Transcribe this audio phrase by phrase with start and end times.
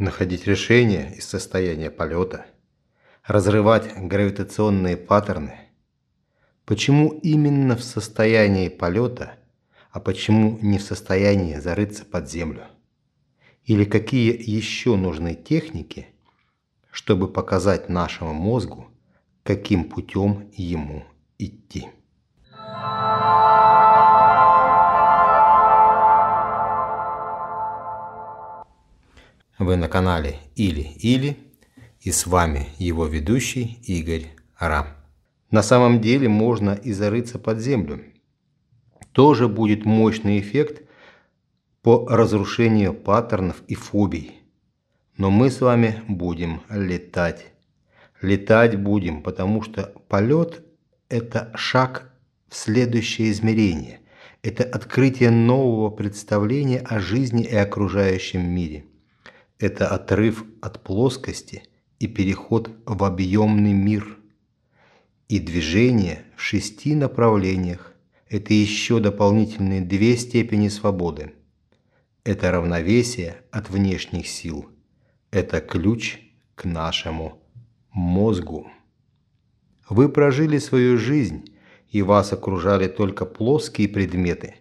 [0.00, 2.46] находить решения из состояния полета,
[3.24, 5.54] разрывать гравитационные паттерны.
[6.64, 9.34] Почему именно в состоянии полета,
[9.90, 12.64] а почему не в состоянии зарыться под землю?
[13.64, 16.08] Или какие еще нужны техники,
[16.90, 18.88] чтобы показать нашему мозгу,
[19.42, 21.04] каким путем ему
[21.38, 21.88] идти?
[29.60, 31.36] Вы на канале Или-Или
[32.00, 34.86] и с вами его ведущий Игорь Рам.
[35.50, 38.02] На самом деле можно и зарыться под землю.
[39.12, 40.88] Тоже будет мощный эффект
[41.82, 44.40] по разрушению паттернов и фобий.
[45.18, 47.44] Но мы с вами будем летать.
[48.22, 50.64] Летать будем, потому что полет–
[51.10, 52.10] это шаг
[52.48, 54.00] в следующее измерение.
[54.42, 58.86] Это открытие нового представления о жизни и окружающем мире–
[59.60, 61.64] это отрыв от плоскости
[61.98, 64.16] и переход в объемный мир.
[65.28, 67.92] И движение в шести направлениях–
[68.28, 71.34] это еще дополнительные две степени свободы.
[72.24, 74.66] Это равновесие от внешних сил.
[75.30, 76.18] Это ключ
[76.54, 77.42] к нашему
[77.92, 78.66] мозгу.
[79.88, 81.44] Вы прожили свою жизнь,
[81.90, 84.54] и вас окружали только плоские предметы,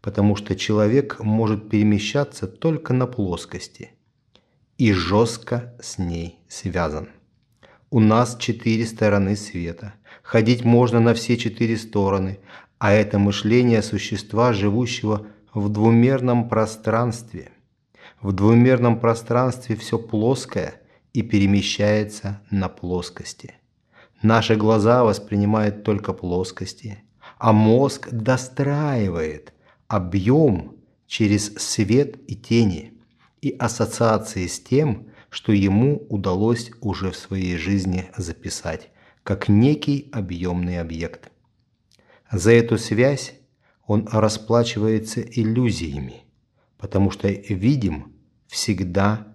[0.00, 3.90] потому что человек может перемещаться только на плоскости–
[4.78, 7.08] и жестко с ней связан.
[7.90, 9.94] У нас четыре стороны света.
[10.22, 12.40] Ходить можно на все четыре стороны,
[12.78, 17.52] а это мышление существа, живущего в двумерном пространстве.
[18.20, 20.74] В двумерном пространстве все плоское
[21.12, 23.54] и перемещается на плоскости.
[24.22, 27.02] Наши глаза воспринимают только плоскости,
[27.38, 29.54] а мозг достраивает
[29.88, 32.92] объем через свет и тени–
[33.40, 38.90] и ассоциации с тем, что ему удалось уже в своей жизни записать,
[39.22, 41.30] как некий объемный объект.
[42.30, 43.34] За эту связь
[43.86, 46.24] он расплачивается иллюзиями,
[46.78, 48.14] потому что видим
[48.46, 49.34] всегда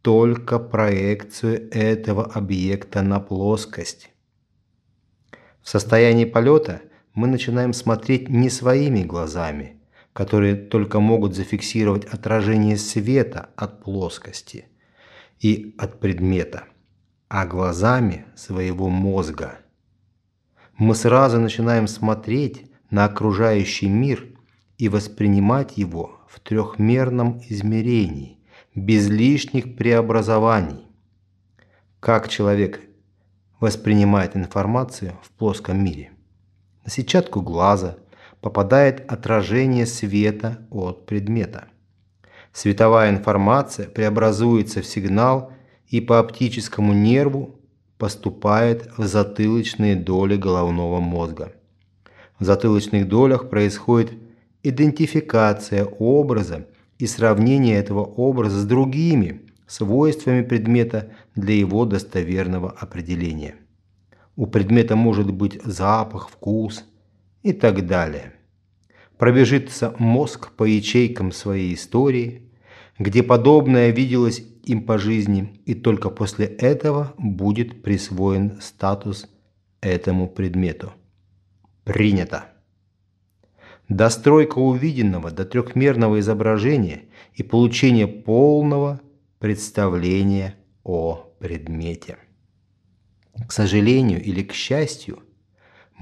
[0.00, 4.10] только проекцию этого объекта на плоскость.
[5.60, 6.82] В состоянии полета
[7.14, 9.78] мы начинаем смотреть не своими глазами–
[10.12, 14.66] которые только могут зафиксировать отражение света от плоскости
[15.40, 16.64] и от предмета,
[17.28, 19.60] а глазами своего мозга.
[20.76, 24.26] Мы сразу начинаем смотреть на окружающий мир
[24.76, 28.38] и воспринимать его в трехмерном измерении,
[28.74, 30.86] без лишних преобразований.
[32.00, 32.80] Как человек
[33.60, 36.10] воспринимает информацию в плоском мире?
[36.84, 37.96] На сетчатку глаза–
[38.42, 41.68] попадает отражение света от предмета.
[42.52, 45.52] Световая информация преобразуется в сигнал
[45.86, 47.60] и по оптическому нерву
[47.96, 51.52] поступает в затылочные доли головного мозга.
[52.38, 54.12] В затылочных долях происходит
[54.64, 56.66] идентификация образа
[56.98, 63.54] и сравнение этого образа с другими свойствами предмета для его достоверного определения.
[64.34, 66.84] У предмета может быть запах, вкус–
[67.42, 68.32] и так далее.
[69.18, 72.50] Пробежится мозг по ячейкам своей истории,
[72.98, 79.28] где подобное виделось им по жизни, и только после этого будет присвоен статус
[79.80, 80.92] этому предмету.
[81.84, 82.46] Принято.
[83.88, 87.02] Достройка увиденного до трехмерного изображения
[87.34, 89.00] и получение полного
[89.38, 90.54] представления
[90.84, 92.18] о предмете.
[93.48, 95.18] К сожалению или к счастью–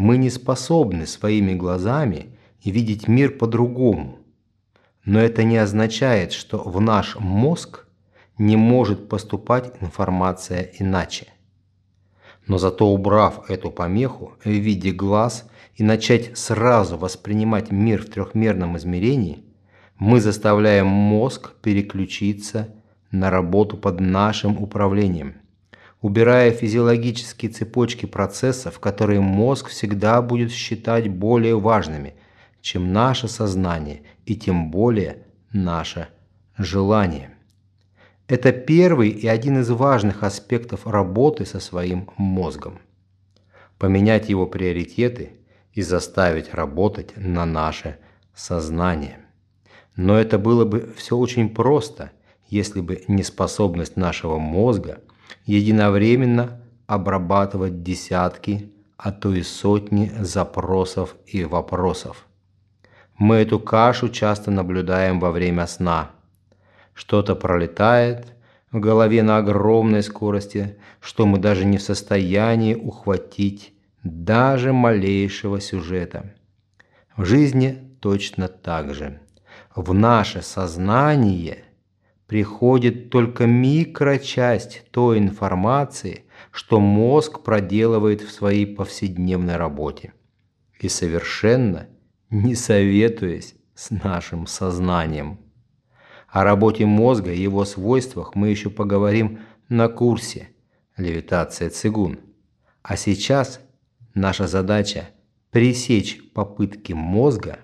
[0.00, 4.20] мы не способны своими глазами видеть мир по-другому.
[5.04, 7.84] Но это не означает, что в наш мозг
[8.38, 11.26] не может поступать информация иначе.
[12.46, 18.78] Но зато убрав эту помеху в виде глаз и начать сразу воспринимать мир в трехмерном
[18.78, 19.44] измерении,
[19.98, 22.68] мы заставляем мозг переключиться
[23.10, 25.34] на работу под нашим управлением–
[26.00, 32.14] убирая физиологические цепочки процессов, которые мозг всегда будет считать более важными,
[32.60, 36.08] чем наше сознание и тем более наше
[36.56, 37.34] желание.
[38.28, 42.78] Это первый и один из важных аспектов работы со своим мозгом.
[43.78, 45.32] Поменять его приоритеты
[45.72, 47.98] и заставить работать на наше
[48.34, 49.18] сознание.
[49.96, 52.12] Но это было бы все очень просто,
[52.48, 55.00] если бы не способность нашего мозга–
[55.44, 62.26] единовременно обрабатывать десятки, а то и сотни запросов и вопросов.
[63.16, 66.10] Мы эту кашу часто наблюдаем во время сна.
[66.94, 68.34] Что-то пролетает,
[68.72, 76.34] в голове на огромной скорости, что мы даже не в состоянии ухватить даже малейшего сюжета.
[77.16, 79.20] В жизни точно так же.
[79.74, 81.64] В наше сознание
[82.30, 90.12] приходит только микрочасть той информации, что мозг проделывает в своей повседневной работе.
[90.78, 91.88] И совершенно
[92.30, 95.40] не советуясь с нашим сознанием.
[96.28, 100.50] О работе мозга и его свойствах мы еще поговорим на курсе
[100.96, 102.20] «Левитация цигун».
[102.84, 103.58] А сейчас
[104.14, 105.08] наша задача–
[105.50, 107.58] пресечь попытки мозга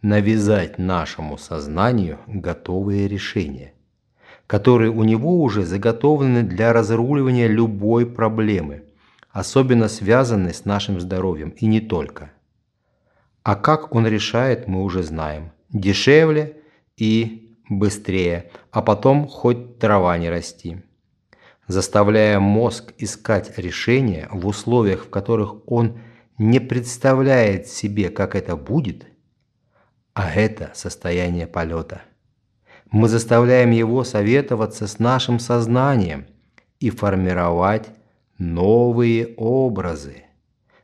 [0.00, 3.74] навязать нашему сознанию готовые решения,
[4.50, 8.82] которые у него уже заготовлены для разруливания любой проблемы,
[9.30, 12.32] особенно связанной с нашим здоровьем и не только.
[13.44, 15.52] А как он решает, мы уже знаем.
[15.68, 16.62] Дешевле
[16.96, 20.82] и быстрее, а потом хоть трава не расти.
[21.68, 26.00] Заставляя мозг искать решения в условиях, в которых он
[26.38, 29.06] не представляет себе, как это будет,
[30.12, 32.02] а это состояние полета.
[32.90, 36.26] Мы заставляем его советоваться с нашим сознанием
[36.80, 37.88] и формировать
[38.36, 40.24] новые образы.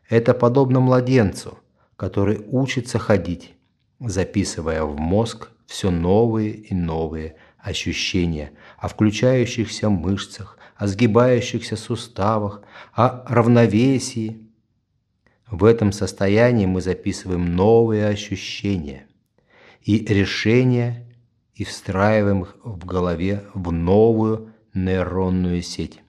[0.09, 1.59] Это подобно младенцу,
[1.97, 3.55] который учится ходить,
[3.99, 12.63] записывая в мозг все новые и новые ощущения о включающихся мышцах, о сгибающихся суставах,
[12.93, 14.49] о равновесии.
[15.51, 19.09] В этом состоянии мы записываем новые ощущения
[19.83, 21.06] и решения
[21.57, 26.03] и встраиваем их в голове в новую нейронную сеть.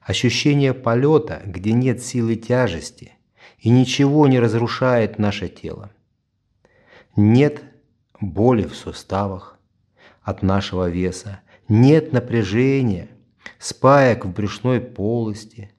[0.00, 3.12] Ощущение полета, где нет силы тяжести
[3.58, 5.92] и ничего не разрушает наше тело.
[7.14, 7.62] Нет
[8.20, 9.58] боли в суставах
[10.22, 13.08] от нашего веса, нет напряжения,
[13.60, 15.70] спаек в брюшной полости,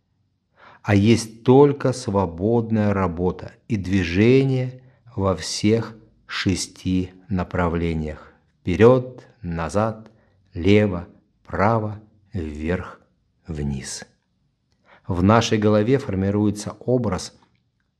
[0.81, 4.81] а есть только свободная работа и движение
[5.13, 5.95] во всех
[6.25, 8.32] шести направлениях.
[8.63, 10.09] Вперед, назад,
[10.53, 11.09] лево,
[11.45, 11.99] право,
[12.31, 13.01] вверх,
[13.45, 14.05] вниз.
[15.05, 17.37] В нашей голове формируется образ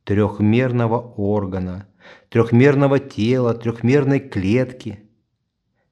[0.05, 1.87] трехмерного органа–
[2.29, 5.01] трехмерного тела, трехмерной клетки.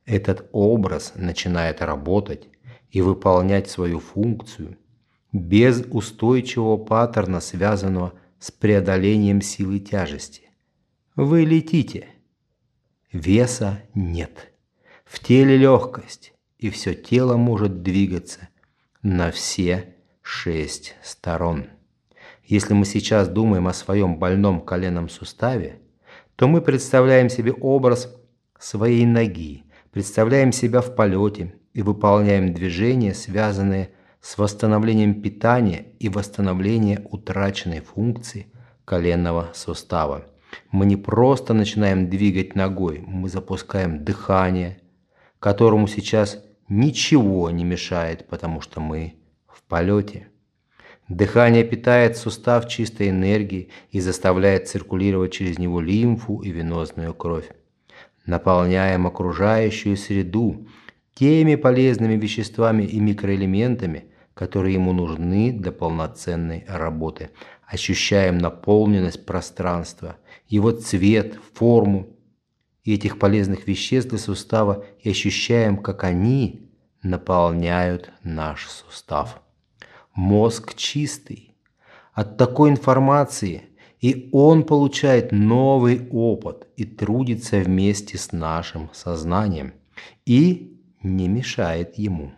[0.05, 2.47] Этот образ начинает работать
[2.89, 4.77] и выполнять свою функцию
[5.33, 10.49] без устойчивого паттерна, связанного с преодолением силы тяжести.
[11.17, 12.07] Вы летите.
[13.11, 14.50] Веса нет.
[15.05, 18.49] В теле легкость, и все тело может двигаться
[19.01, 21.67] на все шесть сторон.
[22.45, 25.79] Если мы сейчас думаем о своем больном коленном суставе,
[26.35, 28.13] то мы представляем себе образ
[28.59, 37.07] своей ноги, представляем себя в полете и выполняем движения, связанные с восстановлением питания и восстановлением
[37.09, 38.47] утраченной функции
[38.85, 40.25] коленного сустава.
[40.71, 44.80] Мы не просто начинаем двигать ногой, мы запускаем дыхание,
[45.41, 49.15] которому сейчас ничего не мешает, потому что мы
[49.47, 50.27] в полете.
[51.09, 57.49] Дыхание питает сустав чистой энергией и заставляет циркулировать через него лимфу и венозную кровь.
[58.25, 60.67] Наполняем окружающую среду
[61.15, 64.05] теми полезными веществами и микроэлементами,
[64.35, 67.31] которые ему нужны для полноценной работы.
[67.65, 70.17] Ощущаем наполненность пространства,
[70.47, 72.15] его цвет, форму
[72.83, 76.69] и этих полезных веществ для сустава и ощущаем, как они
[77.03, 79.41] наполняют наш сустав
[80.13, 81.55] мозг чистый
[82.13, 83.63] от такой информации,
[83.99, 89.73] и он получает новый опыт и трудится вместе с нашим сознанием
[90.25, 92.33] и не мешает ему.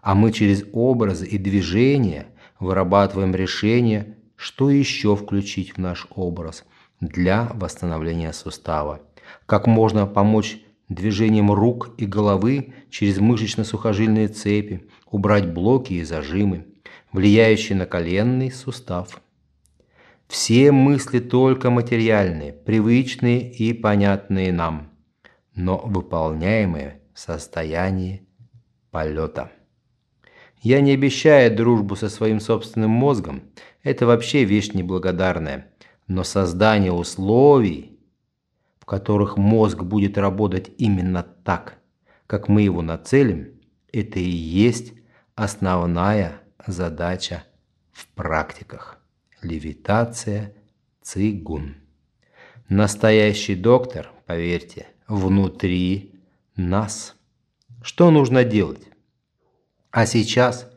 [0.00, 2.26] А мы через образы и движения
[2.60, 6.64] вырабатываем решение, что еще включить в наш образ
[7.00, 9.00] для восстановления сустава.
[9.46, 10.58] Как можно помочь
[10.88, 16.66] движением рук и головы через мышечно-сухожильные цепи, убрать блоки и зажимы,
[17.12, 19.20] влияющие на коленный сустав.
[20.26, 24.90] Все мысли только материальные, привычные и понятные нам,
[25.54, 28.28] но выполняемые в состоянии
[28.90, 29.50] полета.
[30.60, 33.42] Я не обещаю дружбу со своим собственным мозгом,
[33.82, 35.72] это вообще вещь неблагодарная,
[36.08, 37.97] но создание условий,
[38.88, 41.78] которых мозг будет работать именно так,
[42.26, 43.60] как мы его нацелим,
[43.92, 44.94] это и есть
[45.34, 47.44] основная задача
[47.92, 48.98] в практиках.
[49.42, 50.54] Левитация
[51.02, 51.76] цигун.
[52.70, 56.14] Настоящий доктор, поверьте, внутри
[56.56, 57.14] нас.
[57.82, 58.88] Что нужно делать?
[59.90, 60.70] А сейчас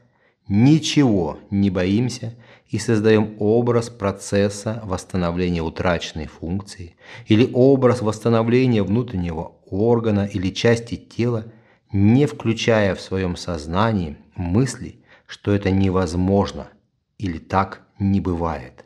[0.49, 2.35] ничего не боимся
[2.71, 6.95] и создаем образ процесса восстановления утраченной функции
[7.27, 11.51] или образ восстановления внутреннего органа или части тела,
[11.91, 16.69] не включая в своем сознании мысли, что это невозможно
[17.17, 18.85] или так не бывает.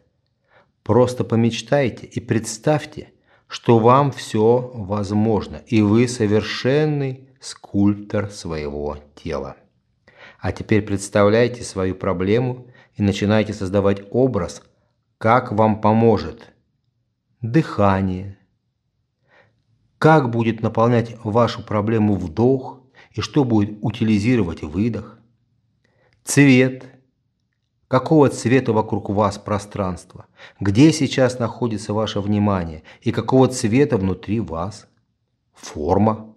[0.81, 3.13] Просто помечтайте и представьте,
[3.47, 9.55] что вам все возможно, и вы совершенный скульптор своего тела.
[10.45, 14.61] А теперь представляйте свою проблему и начинайте создавать образ,
[15.17, 16.53] как вам поможет
[17.41, 18.37] дыхание,
[19.97, 25.17] как будет наполнять вашу проблему вдох и что будет утилизировать выдох,
[26.23, 26.85] цвет,
[27.87, 30.27] какого цвета вокруг вас пространство,
[30.59, 32.83] где сейчас находится ваше внимание?
[33.01, 34.87] И какого цвета внутри вас,
[35.55, 36.35] форма.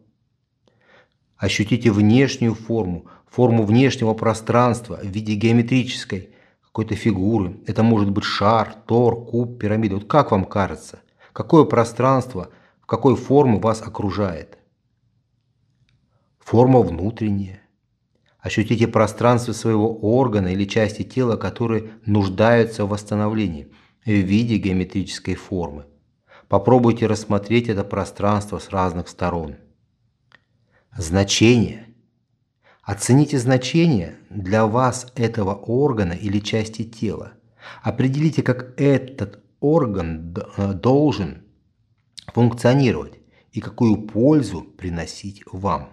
[1.37, 6.31] Ощутите внешнюю форму, форму внешнего пространства в виде геометрической,
[6.63, 7.59] какой-то фигуры.
[7.67, 9.97] Это может быть шар, тор, куб, пирамида.
[9.97, 11.01] Вот как вам кажется,
[11.33, 14.59] какое пространство, в какой форме вас окружает?
[16.39, 17.63] Форма внутренняя.
[18.39, 23.73] Ощутите пространство своего органа или части тела, которые нуждаются в восстановлении
[24.05, 25.87] в виде геометрической формы.
[26.49, 29.57] Попробуйте рассмотреть это пространство с разных сторон.
[30.97, 31.88] Значение.
[32.89, 37.33] Оцените значение для вас этого органа или части тела.
[37.83, 41.43] Определите, как этот орган э, должен
[42.29, 43.19] функционировать
[43.53, 45.91] и какую пользу приносить вам.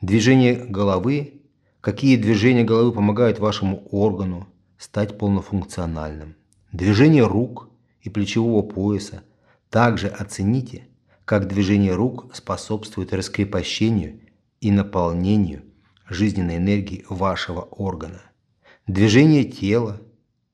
[0.00, 1.42] Движение головы.
[1.80, 4.48] Какие движения головы помогают вашему органу
[4.78, 6.34] стать полнофункциональным.
[6.72, 7.68] Движение рук
[8.02, 9.22] и плечевого пояса.
[9.68, 10.88] Также оцените,
[11.24, 14.18] как движение рук способствует раскрепощению
[14.60, 15.69] и наполнению
[16.10, 18.20] жизненной энергии вашего органа.
[18.86, 20.00] Движение тела.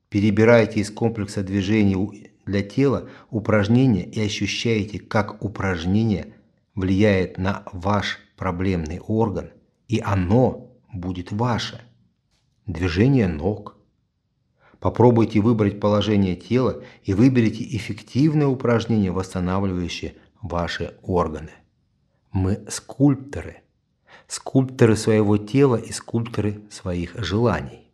[0.09, 6.35] Перебирайте из комплекса движений для тела упражнения и ощущаете, как упражнение
[6.75, 9.51] влияет на ваш проблемный орган,
[9.89, 11.81] и оно будет ваше.
[12.67, 13.77] Движение ног.
[14.79, 21.53] Попробуйте выбрать положение тела и выберите эффективное упражнение, восстанавливающее ваши органы.
[22.31, 23.63] Мы скульпторы–
[24.27, 27.91] скульпторы своего тела и скульпторы своих желаний.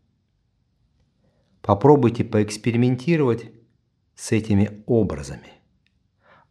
[1.60, 3.52] Попробуйте поэкспериментировать
[4.14, 5.52] с этими образами.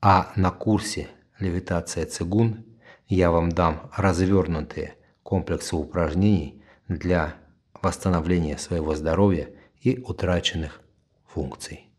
[0.01, 1.09] А на курсе
[1.39, 2.65] «Левитация цигун»
[3.07, 7.35] я вам дам развернутые комплексы упражнений для
[7.81, 9.50] восстановления своего здоровья
[9.81, 10.81] и утраченных
[11.25, 11.89] функций.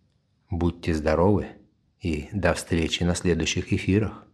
[0.51, 1.49] Будьте здоровы
[2.01, 4.27] и до встречи на следующих эфирах.